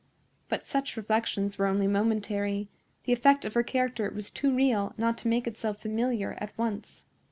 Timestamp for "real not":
4.51-5.15